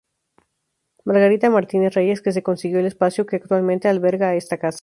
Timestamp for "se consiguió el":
2.31-2.87